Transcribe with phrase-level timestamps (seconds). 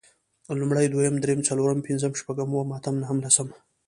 [0.59, 3.47] لومړی، دويم، درېيم، څلورم، پنځم، شپږم، اووم، اتم نهم، لسم